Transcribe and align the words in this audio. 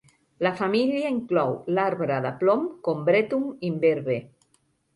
La 0.45 0.51
família 0.61 1.11
inclou 1.15 1.53
l'arbre 1.79 2.19
de 2.25 2.33
plom, 2.41 2.65
Combretum 2.89 3.47
imberbe. 3.73 4.21